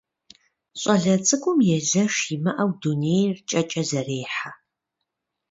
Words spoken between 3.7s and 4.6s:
зэрехьэ.